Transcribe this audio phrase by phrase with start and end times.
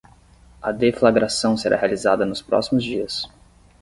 [0.63, 3.29] A deflagração será realizada nos próximos dias